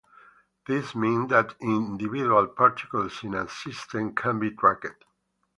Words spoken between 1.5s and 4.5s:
individual particles in a system can be